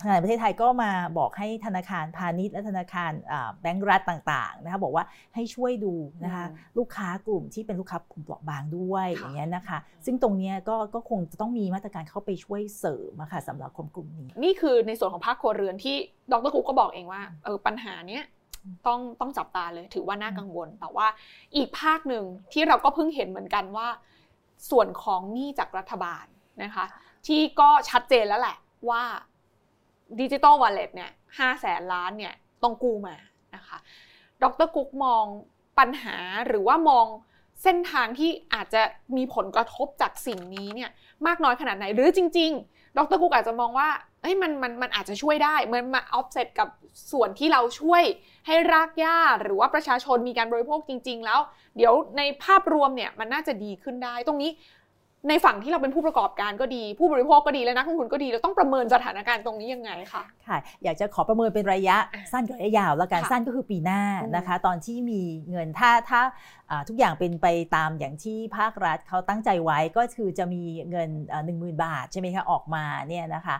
[0.00, 3.12] ธนาคารประเทศไทยก็มาบอกให้ธนาคารพาณิชย์และธนาคาร
[3.60, 6.44] แบงก์รัฐต่างๆนะคะบอกว่าให้ช่วยดูนะคะ
[6.78, 15.96] ลูกค้ากลุ่มที่เป็นลูกค้ากลุ่มเปราะบางด้วยอย่างเงี้ยนะคะ ซึ่งตรงนี้ก็ก็คงจะต้องมีมาตรการเข้าไปช่วยเสริมะค่ะสำหรับคนกลุ่มนี้ นี่คือในส่วนของภาคครัวเรือนที่
[16.32, 18.24] ดรคุกก็บอกเองว่าเออปัญหาเนี้ย
[18.86, 21.06] ต้องต้องจับตาเลยถือว่าน่ากังวล แต่ว่า
[21.56, 23.88] อีกภาคหนึ่งที่เราก็เพิ่งเห็นเหมือนกันว่า
[24.70, 26.24] ส่วนของหนี้จากรัฐบาล
[26.62, 26.84] นะคะ
[27.26, 28.56] ที่ก็ชัดเจนแล้วแหละ
[28.90, 29.02] ว่า
[30.20, 33.16] ดิจิตอลวอลเล็ตเนี่ยห้าแสนล้านเนี่ยต้องกู้มา
[33.54, 33.78] นะคะ
[34.42, 35.24] ดรกุ๊กมอง
[35.78, 36.16] ปัญหา
[36.46, 37.06] หรือว่ามอง
[37.62, 38.82] เส้นทางที่อาจจะ
[39.16, 40.90] มีผลกระทบจากสิ่งนี้เนี่ย
[41.26, 43.88] มากน้อยขนาดไหน หรือจริง ๆ ดรกุ๊กอาจจะมองว่า
[44.22, 46.68] เฮ้ยมันมันมันอาจจะช่วยได้เหมือนมาออฟเซตกับ
[47.12, 48.02] ส่วนที่เราช่วย
[48.46, 51.40] ให้รากหญ้าหรือว่าประชาชนมีการบริโภคจริง ๆ แล้ว
[51.76, 54.50] เดี๋ยวในภาพรวมเนี่ยมันน่าจะดีขึ้นได้ ตรงนี้
[55.28, 61.96] ในฝั่งที่เราเป็นผู้ประกอบการก็ดี ผู้บริโภคก็ดีและนักลงทุนก็ดีเราต้องประเมินสถานการณ์ตรงนี้ยังไงคะค่ะ อยากจะขอประเมินเป็นระยะ
[62.32, 64.02] สั้นกับระยะยาวแล้วกันสั้นก็คือปีหน้า
[64.36, 66.20] นะคะ ตอนที่มีเงินถ้าถ้า
[66.88, 71.10] ทุกอย่างเป็นไปตามอย่างที่ภาครัฐเขาตั้งใจไว้ก็คือจะมีเงิน
[71.46, 73.56] 1 0,000 บาทใช่ไหมคะออกมาเนี่ยนะคะ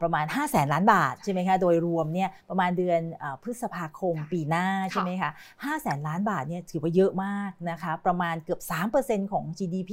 [0.00, 3.00] ประมาณ 5 0 0แสนล้านบาทใช่ไหมคะโดยรวมเนี่ยประมาณเดือน
[3.42, 8.60] พฤษภาคมปีหน้าใช่ไหมคะ5 0 0แสนล้านบาทเนี่ยถือว่าเยอะมากนะคะประมาณเกือบ
[8.96, 9.92] 3%ของ GDP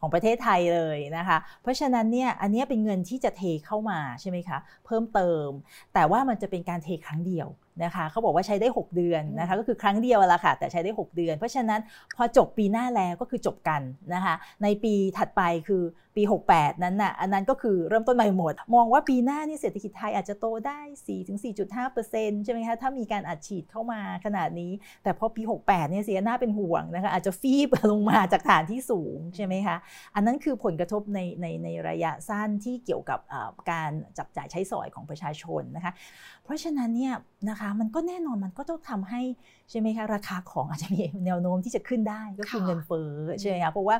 [0.00, 5.48] ของประเทศไทยเลยนะคะ เพราะฉะนั้นเนี่ยอันนี้เป็นเงินที่จะเทเข้ามาใช่ไหมคะเพิ่มเติม
[5.94, 7.48] แต่ว่ามันจะเป็นการเทครั้งเดียว
[7.84, 11.80] นะคะเขาบอกว่าใช้ได้ 6 เดือนนะคะก็คือครั้งเดียวละค่ะ แต่ใช้ได้ 6 เดือน เพราะฉะนั้น
[12.16, 13.82] พอจบปีหน้าแล้วก็คือจบกัน
[14.14, 15.82] นะคะในปีถัดไปคือ
[16.16, 20.80] ปี 68 นั้นน่ะอันนั้นก็คือเริ่มต้นใหม่หมด มองว่าปีหน้านี่เศรษฐกิจไทยอาจจะโตได้
[21.42, 29.76] 4-4.5%ใช่ไหมคะถ้ามีการอัดฉีดเข้ามาขนาดนี้ แต่พอปี 68 เนี่ยเสียหน้าเป็นห่วงนะคะอาจจะฟีบลงมาจากฐานที่สูงใช่ไหมคะ
[30.14, 33.20] อันนั้นคือผลกระทบในในในระยะสั้นที่เกี่ยวกับ
[33.70, 35.92] การจับจ่ายใช้สอยของประชาชนนะคะ
[36.44, 37.14] เพราะฉะนั้นเนี่ย
[37.50, 39.22] นะคะมันก็แน่นอนมันก็ต้องทำให้
[39.70, 43.96] ใช่ไหมคะราคาของอาจจะมีแนวโน้มที่จะขึ้นได้ก็คือเงินเฟ้อใช่ไหมคะเพราะว่า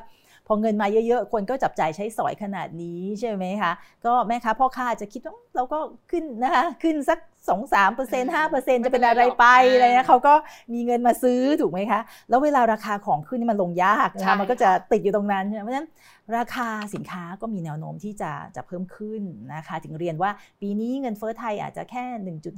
[0.47, 3.71] พอเงินมาเยอะๆ คนก็จับจ่ายใช้สอยขนาดนี้ใช่ไหมคะ
[4.05, 5.79] ก็แม่ค้าพ่อค้าจะคิดว่า เราก็
[6.11, 10.33] ขึ้นนะคะขึ้นสักสองสามเปอร์เซ็นต์ห้าเปอร์เซ็นต์จะเป็นอะไรไปอะไรนะเขาก็
[10.73, 15.89] มีเงินมาซื้อถูกไหมคะ แล้วเวลาราคาของขึ้นนี่มันลงยากนะคะมันก็จะติดอยู่ตรงนั้นใช่ไหมเพราะฉะนั้น
[16.37, 19.21] ราคาสินค้าก็มีแนวโน้มที่จะจะเพิ่มขึ้น
[19.53, 22.05] นะคะ ถึงเรียนว่าปีนี้เงินเฟ้อไทยอาจจะแค่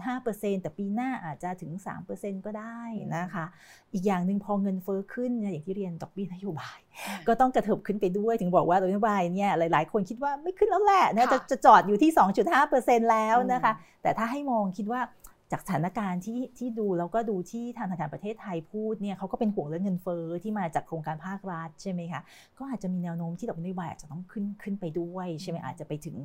[0.01, 1.71] 1.5%แต่ปีหน้าอาจจะถึง
[2.09, 2.81] 3%ก็ได้
[3.15, 3.45] นะคะ
[3.93, 6.79] อีกอย่างหนึ่งพอเงินเฟ้อขึ้นอย่างที่เรียนดอกเบี้ยนโยบาย
[7.27, 12.11] ก็ต้องกระเถิบขึ้นไปด้วยถึงบอกว่าดอกเบี้ยนโยบายเนี่ยหลาย ๆ คนคิดว่าไม่ขึ้นแล้วแหละนะจะจะจอดอยู่ที่
[12.57, 15.01] 2.5%แล้วนะคะ แต่ถ้าให้มองคิดว่า
[15.51, 22.21] จากสถานการณ์ที่ที่ดูแล้วก็ดูที่ทางธนาคารประเทศไทยพูดเนี่ยเขาก็เป็นห่วงเรื่องเงินเฟ้อที่มาจากโครงการภาครัฐใช่ไหมคะ
[22.57, 26.15] ก็อาจจะมีแนวโน้มที่ดอกเบี้ยนโยบายอาจจะต้องขึ้นขึ้นไปด้วยใช่ไหมอาจจะไปถึง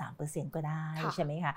[0.00, 0.84] สามเปอร์เซ็นต์ก็ได้
[1.14, 1.52] ใช่ไหมคะ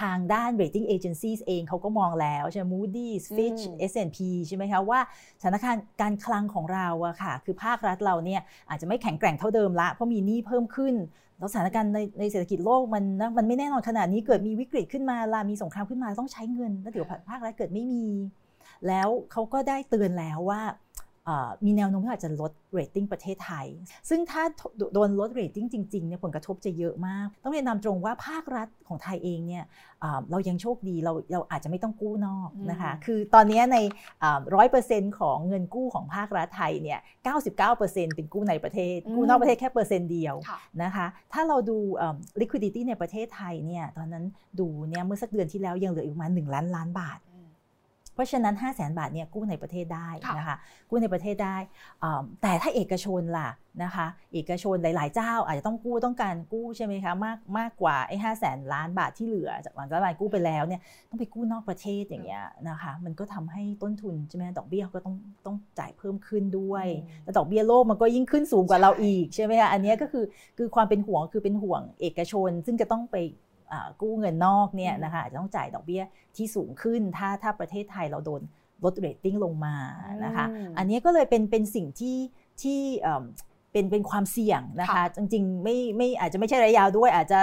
[0.00, 5.00] ทางด้าน rating agencies เองเขาก็มองแล้วใช่ไหม Moody's Fitch S&P ใช่ไหมคะว่า
[5.40, 10.94] สถานการณ์การคลังของเราอะค่ะคือภาครัฐเราเนี่ยอาจจะไม่แข็งแกร่งเท่าเดิมละเพราะมีหนี้เพิ่มขึ้น
[11.40, 18.04] แล้วสถานการณ์ในในเศรษฐกิจโลกมันนะมันไม่แน่นอนขนาดนี้เกิดมีวิกฤตขึ้นมาลามีสงครามขึ้นมาต้องใช้เงินแล้วเดี๋ยวภาครัฐเกิดไม่มี
[18.86, 20.62] แล้วเขาก็ได้เตือนแล้วว่า
[21.64, 23.66] มีแนวโน้มที่อาจจะลดเรตติ้งประเทศไทย
[24.08, 24.42] ซึ่งถ้า
[24.94, 29.64] โดนลดเรตติ้งจริงๆเนี่ยผลกระทบจะเยอะมาก ต้องเรียนตามตรงว่าภาครัฐของไทยเองเนี่ย
[30.30, 33.76] เรายังโชคดีเราเราอาจจะไม่ต้องกู้นอกนะคะ คือตอนนี้ใน
[34.54, 40.34] ร้อยเปอร์เซ็นต์ของเงินกู้ของภาครัฐไทยเนี่ยเก้าสิบเก้าเปอร์เซ็นต์เป็นกู้ในประเทศ กู้นอกประเทศแค่เปอร์เซ็นต์เดียว
[40.82, 41.78] นะคะ ถ้าเราดู
[42.40, 44.24] liquidity ในประเทศไทยเนี่ยตอนนั้น
[44.60, 47.18] ดูเนี่ยเมื่อสักเดือนที่แล้วยังเหลืออีกประมาณ1ล้านล้านบาท
[48.20, 50.56] ราะฉะนั้น 5 0 0แสนบาทเนี่ยกู้ในประเทศได้นะคะ
[50.90, 51.56] กู้ในประเทศได้
[52.42, 53.50] แต่ถ้าเอกชนล่ะ
[53.84, 65.14] นะคะเอกชนหลาย ๆ เจ้าอาจจะต้องกู้ต้องการกู้ใช่ไหมคะมากมากกว่าไอ้ห้าแสนล้านบาทที่เหลือ จากหลังจากการกู้ไปแล้วเนี่ยต้องไปกู้นอกประเทศอย่างเงี้ยนะคะมันก็ทำให้ต้นทุนใช่ไหมดอกเบี้ยก็ต้อง
[65.46, 66.86] ต้องจ่ายเพิ่มขึ้นด้วย
[67.24, 70.24] แล้วดอกเบี้ยโลกมันก็ยิ่งขึ้นสูงกว่าเราอีกใช่ไหมคะอันนี้ก็คือ
[70.58, 73.16] คือความเป็นห่วงคือเป็นห่วงเอกชน ซึ่งจะต้องไป
[74.02, 76.02] กู้เงินนอกเนี่ยนะคะจะต้องจ่ายดอกเบี้ย
[76.36, 78.42] ที่สูงขึ้น ถ้าถ้าประเทศไทยเราโดน
[78.84, 79.76] ลดเรตติ้งลงมา
[80.24, 80.46] นะคะ
[80.78, 82.18] อันนี้ก็เลยเป็นเป็นสิ่งที่
[82.62, 82.80] ที่
[83.72, 87.40] เป็นเป็นความเสี่ยงนะคะ จริงๆไม่ไม่อาจจะไม่ใช่ระยะยาวด้วยอาจจะ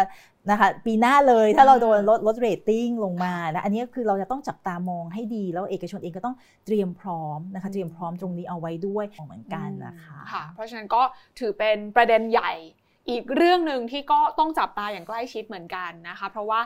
[0.52, 6.36] นะคะปีหน้าเลยถ้าเราโดนลดลดเรตติ้งลงมานะอันนี้คือเราจะต้องจับตามองให้ดี แล้วเอกชนเองก็ต้อง
[6.66, 11.02] เตรียมพร้อมนะคะเตรียมพร้อมตรงนี้เอาไว้ด้วยเหมือนกันนะคะค่ะเพราะฉะนั้นก็
[11.40, 12.52] ถือเป็นประเด็นใหญ่
[13.10, 16.62] อีกเรื่องหนึ่งที่ก็ต้องจับตาอย่างใกล้ชิดเหมือนกันนะคะ เพราะว่า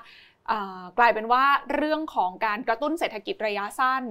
[0.98, 4.04] กลายเป็นว่าเรื่องของการกระตุ้นเศรษฐกิจระยะสั้น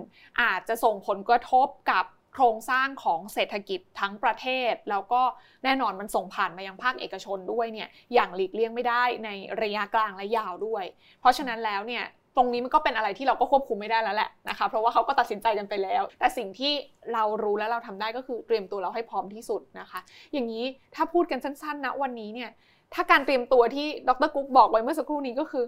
[0.43, 5.23] อาจจะส่งผลกระทบกับโครงสร้างของเศรษฐกิจทั้งประเทศ แล้วก็
[5.65, 9.31] แน่นอนมันส่งผ่านมายังภาคเอกชนด้วยเนี่ยอย่างหลีกเลี่ยงไม่ได้ใน
[9.63, 10.85] ระยะกลางและยาวด้วย
[11.21, 12.05] เพราะฉะนั้นแล้วเนี่ย
[12.37, 16.73] ตรงนี้มันก็เป็นอะไรที่เราก็ควบคุมไม่ได้แล้วแหละนะคะ เพราะว่าเขาก็ตัดสินใจกันไปแล้ว แต่สิ่งที่
[17.13, 20.01] เรารู้และเราทำได้ก็คือเตรียมตัวเราให้พร้อมที่สุดนะคะ
[20.33, 20.65] อย่างนี้
[20.95, 22.51] ถ้าพูดกันสั้นๆนะวันนี้เนี่ย
[22.95, 25.65] ถ้าการเตรียมตัวที่ดรกุ๊กบอกไว้เมื่อสักครู่นี้ก็คือ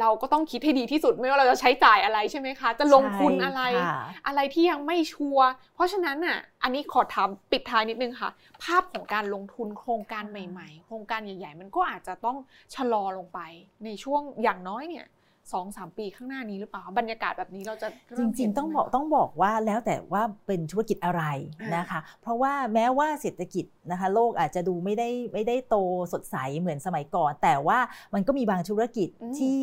[0.00, 3.62] เราก็ต้องคิดให้ดีที่สุดไม่ว่าเราจะใช้จ่ายอะไรใช่ไหมคะ จะลงทุนอะไร
[4.26, 8.30] อะไรที่ยังไม่ชัวร์เพราะฉะนั้นอะอันนี้ขอถามปิดท้ายนิดนึงค่ะ
[8.62, 12.36] ภาพของการลงทุนโครงการใหม่ ๆ โครงการใหญ่ ๆ มันก็อาจจะต้อง
[12.74, 13.40] ชะลอลงไป
[13.84, 15.06] ในช่วงอย่างน้อยเนี่ย
[15.52, 21.22] สองสามปีข้างหน้านี้หรือเปล่าบรรยากาศแบบนี้เราจะจริง ๆ ต้องบอกต้องบอกว่าแล้วแต่ว่าเป็นธุรกิจอะไร
[21.76, 25.76] นะคะ เพราะว่าแม้ว่าเศรษฐกิจนะคะ โลกอาจจะดูไม่ได้ไม่ได้โต
[26.12, 27.78] สดใสเหมือนสมัยก่อน แต่ว่า
[28.14, 29.56] มันก็มีบางธุรกิจที่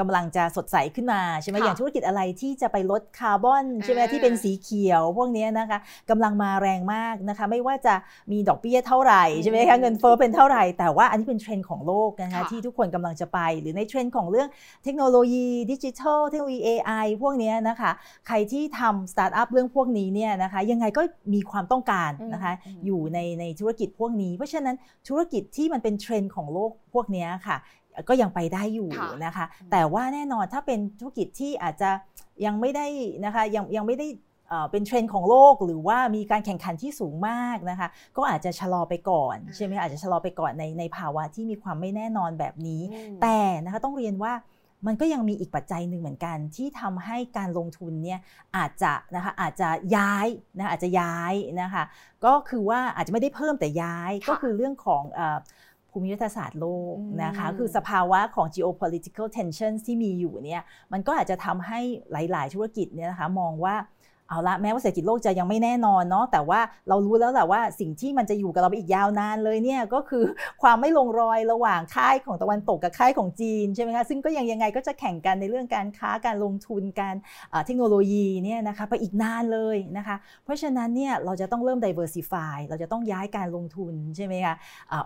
[0.00, 5.78] กำลังจะสดใสขึ้นมาใช่ไหมอย่างธุรกิจอะไรที่จะไปลดคาร์บอนใช่ไหมที่เป็นสีเขียว พวกนี้นะคะ
[6.10, 7.94] กำลังมาแรงมากนะคะ ไม่ว่าจะ
[8.32, 14.48] มีดอกเบี้ยเท่าไหร่ใช่ไหมคะเงินเฟ้อเป็นเท่าไหร่แต่ว่าอันนี้เป็นเทรนด์ของโลกนะคะที่ทุกคนกำลังจะไป หรือในเทรนด์ของเรื่อง
[14.84, 17.90] เทคโนโลยีดิจิทัลเทคโนโลยี AI พวกนี้นะคะ
[18.26, 21.02] ใครที่ทำสตาร์ทอัพเรื่องพวกนี้เนี่ยนะคะยังไงก็
[21.34, 22.52] มีความต้องการนะคะ
[22.86, 24.76] อยู่ในในธุรกิจพวกนี้ เพราะฉะนั้น
[25.08, 27.56] ธุรกิจที่มันเป็นเทรนด์ของโลกพวกนี้ค่ะ
[28.08, 28.88] ก็ยังไปได้อยู่
[29.24, 31.90] นะคะ แต่ว่าแน่นอนถ้าเป็นธุรกิจที่อาจจะ
[32.44, 32.86] ยังไม่ได้
[33.24, 34.08] นะคะยังยังไม่ได้
[34.70, 42.82] เป็นเทรนด์ของโลกหรือว่ามีการแข่งขันที่สูงมากนะคะ ก็อาจจะชะลอไปก่อนใช่ไหมอาจจะชะลอไปก่อนในในภาวะที่มีความไม่แน่นอนแบบนี้
[43.22, 44.32] แต่นะคะต้องเรียนว่า
[44.86, 48.20] มันก็ยังมีอีกปัจจัยหนึ่งเหมือนกัน ที่ทำให้การลงทุนเนี่ย
[48.56, 50.26] อาจจะนะคะอาจจะย้าย
[50.58, 51.84] นะอาจจะย้ายนะคะ
[52.24, 55.02] ก็คือว่าอาจจะไม่ได้เพิ่มแต่ย้ายก็คือเรื่องของ
[55.90, 61.80] ภูมิรัฐศาสตร์โลกนะคะคือสภาวะของ geopolitical tensions ที่มีอยู่เนี่ยมันก็อาจจะทำให้
[62.12, 63.76] หลาย ๆ ธุรกิจเนี่ยนะคะมองว่า
[64.32, 70.24] เอาละแม้ว่าเศรษฐกิจโลกจะยังไม่แน่นอนเนาะแต่ว่าเรารู้แล้วแหละว่าสิ่งที่มันจะอยู่กับเราไปอีกยาวนานเลยเนี่ยก็คือ
[70.62, 77.14] ความไม่ลงรอยระหว่างค่ายของตะวันตกกับค่ายของจีนใช่ไหมคะซึ่งก็ยังยังไงก็จะแข่งกันในเรื่องการค้าการลงทุนการ
[77.66, 84.54] เทคโนโลยีเนี่ยนะคะไปอีกนานเลยนะคะเพราะฉะนั้นเนี่ยเราจะต้องเริ่ม diversify เราจะต้องย้ายการลงทุนใช่ไหมคะ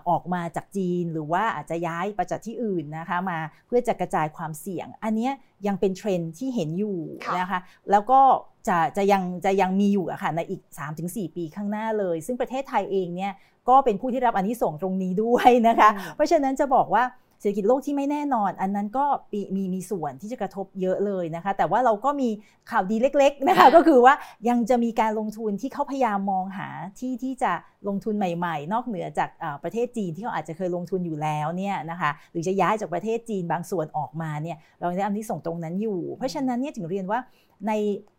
[0.09, 5.29] ออกมาจากจีนหรือว่าอาจจะย้ายไปจากที่อื่นนะคะมาเพื่อจะกระจายความเสี่ยง อันนี้
[5.67, 6.97] ยังเป็นเทรนที่เห็นอยู่
[7.39, 7.59] นะคะ
[7.91, 8.19] แล้วก็
[8.67, 10.61] จะจะยังจะยังมีอยู่อะค่ะในอีก
[10.99, 13.33] 3-4 ปีข้างหน้าเลย ซึ่งประเทศไทยเองเนี่ย
[13.69, 17.03] ก็เป็นผู้ที่รับอันนี้ส่งตรงนี้ด้วยนะคะ เพราะฉะนั้นจะบอกว่า
[17.39, 22.29] เศรษฐกิจโลกที่ไม่แน่นอน อันนั้นก็มีมีมีส่วนที่จะกระทบเยอะเลยนะคะ แต่ว่าเราก็มี
[22.71, 24.13] ข่าวดีเล็กๆนะคะก็คือว่า
[24.49, 26.69] ยังจะมีการลงทุนที่เขาพยายามมองหา
[26.99, 27.51] ที่ที่จะ
[27.87, 29.29] ลงทุนใหม่ ๆ นอกเหนือจาก
[29.63, 37.19] ประเทศจีนที่เขาอาจจะเคยลงทุนอยู่แล้วเนี่ยนะคะหรือจะย้ายจากประเทศจีนบางส่วนออกมาเนี่ยเราได้อันนี้ส่งตรงนั้นอยู่ เพราะฉะนั้นเนี่ยถึงเรียนว่า
[37.67, 37.73] ใน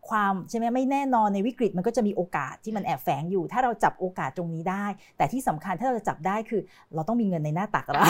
[0.09, 4.85] ความใช่ไหมไม่แน่นอนในวิกฤตมันก็จะมีโอกาสที่มันแอบแฝงอยู่ ถ้าเราจับโอกาสตรงนี้ได้
[5.17, 6.61] แต่ที่สำคัญถ้าเราจะจับได้คือ
[6.95, 8.07] เราต้องมีเงินในหน้าตักเรา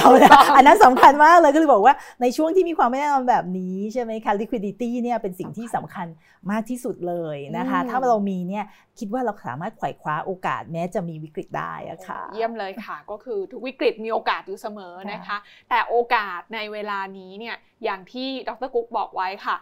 [0.56, 6.08] อันนั้นสำคัญมากเลยก็เลยบอกว่าในช่วงที่มีความไม่แน่นอนแบบนี้ใช่ไหมคะ liquidity เนี่ยเป็นสิ่งที่สำคัญ
[6.52, 8.66] มากที่สุดเลยนะคะ ถ้าเรามีเนี่ย
[9.00, 15.38] คิดว่าเราสามารถไขว่คว้าโอกาสแม้จะมีวิกฤตได้อะค่ะ เยี่ยมเลยค่ะก็คือทุกวิกฤตมีโอกาสอยู่เสมอนะคะ
[15.70, 19.58] แต่โอกาสในเวลานี้เนี่ยอย่างที่ดรกุ๊กบอกไว้ค่ะ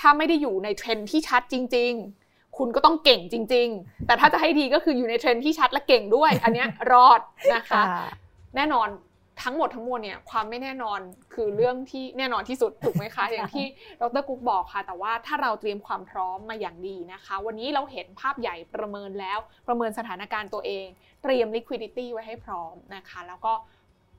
[0.00, 1.92] ถ้าไม่ได้อยู่ในเทรนที่ชัดจริง
[2.24, 7.20] ๆ คุณก็ต้องเก่งจริง ๆ แต่ถ้าจะให้ดีก็คืออยู่ในเทรนที่ชัดและเก่งด้วย อันนี้รอด
[7.54, 7.82] นะคะ
[8.56, 8.88] แน่นอน
[9.44, 11.00] ทั้งหมดทั้งมวลเนี่ยความไม่แน่นอน
[11.34, 13.66] คือเรื่องที่แน่นอนที่สุดถูกไหมคะ อย่างที่
[14.00, 20.86] ดรกุ๊กบอกค่ะ แต่ว่าถ้าเราเตรียมความพร้อมมาอย่างดีนะคะ วันนี้เราเห็นภาพใหญ่ประเมินแล้วประเมินสถานการณ์ตัวเอง
[21.22, 23.52] เตรียม liquidity ไว้ให้พร้อมนะคะ แล้วก็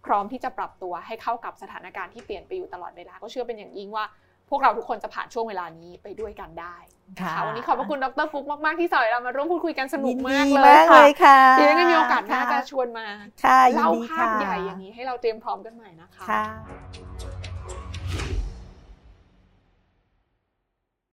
[0.06, 4.06] พร้อมที่จะปรับตัวให้เข้ากับสถานการณ์ที่เปลี่ยนไปอยู่ตลอดเวลา ก็เชื่อเป็นอย่างยิ่งว่า
[4.50, 6.76] พวกเราทุกคนจะผ่านช่วงเวลานี้ไปด้วยกันได้
[7.22, 10.60] ค่ะวันนี้ขอบพระคุณดรฟุกมาก ๆ ที่สอยเรามาร่วมพูดคุยกันสนุกมากเล
[11.10, 13.06] ยค่ะเดี๋ยวมีโอกาสน่าจะชวนมา
[13.76, 16.26] เล่าภาพใหญ่อย่างนี้ให้เราเตรียมพร้อมกันใหม่นะคะ